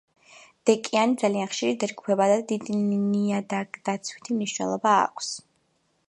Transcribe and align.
დეკიანი 0.67 1.17
ძალიან 1.23 1.49
ხშირი 1.51 1.75
დაჯგუფებაა 1.83 2.31
და 2.31 2.37
დიდი 2.51 2.77
ნიადაგდაცვითი 2.85 4.39
მნიშვნელობა 4.39 4.95
აქვს. 5.03 5.29